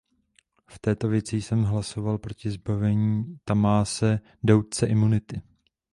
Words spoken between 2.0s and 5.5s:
proti zbavení Tamáse Deutsche imunity.